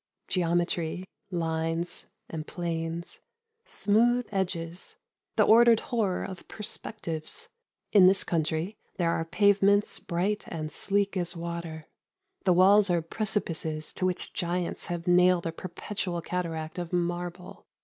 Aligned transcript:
Geometry, 0.27 1.05
lines 1.29 2.07
and 2.27 2.47
planes, 2.47 3.19
smooth 3.65 4.27
edges, 4.31 4.95
the 5.35 5.43
ordered 5.43 5.79
horror 5.79 6.23
of 6.23 6.47
perspectives. 6.47 7.49
In 7.91 8.07
this 8.07 8.23
country 8.23 8.75
there 8.97 9.11
are 9.11 9.23
pavements 9.23 9.99
bright 9.99 10.45
and 10.47 10.71
sleek 10.71 11.15
as 11.15 11.35
water. 11.37 11.85
The 12.45 12.53
walls 12.53 12.89
are 12.89 13.03
precipices 13.03 13.93
to 13.93 14.07
which 14.07 14.33
giants 14.33 14.87
have 14.87 15.05
nailed 15.05 15.45
a 15.45 15.51
perpetual 15.51 16.23
cataract 16.23 16.79
of 16.79 16.91
marble. 16.91 17.67